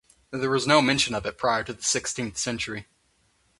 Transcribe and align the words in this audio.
There 0.31 0.49
was 0.49 0.65
no 0.65 0.81
mention 0.81 1.13
of 1.13 1.27
it 1.27 1.37
prior 1.37 1.63
to 1.63 1.73
the 1.73 1.83
sixteenth 1.83 2.35
century. 2.35 2.87